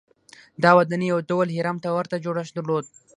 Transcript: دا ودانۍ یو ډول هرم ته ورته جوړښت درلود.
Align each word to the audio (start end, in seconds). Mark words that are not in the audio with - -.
دا 0.63 0.71
ودانۍ 0.77 1.07
یو 1.11 1.19
ډول 1.29 1.47
هرم 1.57 1.77
ته 1.83 1.89
ورته 1.97 2.15
جوړښت 2.23 2.53
درلود. 2.55 2.85